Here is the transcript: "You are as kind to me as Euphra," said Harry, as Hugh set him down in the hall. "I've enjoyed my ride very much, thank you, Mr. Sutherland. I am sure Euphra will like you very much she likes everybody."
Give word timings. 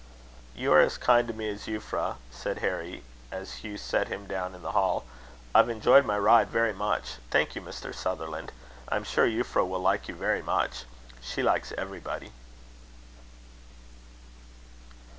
"You 0.55 0.73
are 0.73 0.79
as 0.81 0.97
kind 0.97 1.27
to 1.27 1.33
me 1.35 1.47
as 1.49 1.67
Euphra," 1.67 2.15
said 2.31 2.57
Harry, 2.57 3.03
as 3.31 3.57
Hugh 3.57 3.77
set 3.77 4.07
him 4.07 4.25
down 4.25 4.55
in 4.55 4.63
the 4.63 4.71
hall. 4.71 5.05
"I've 5.53 5.69
enjoyed 5.69 6.05
my 6.07 6.17
ride 6.17 6.49
very 6.49 6.73
much, 6.73 7.17
thank 7.29 7.55
you, 7.55 7.61
Mr. 7.61 7.93
Sutherland. 7.93 8.51
I 8.89 8.95
am 8.95 9.03
sure 9.03 9.27
Euphra 9.27 9.63
will 9.63 9.79
like 9.79 10.07
you 10.07 10.15
very 10.15 10.41
much 10.41 10.85
she 11.21 11.43
likes 11.43 11.71
everybody." 11.77 12.31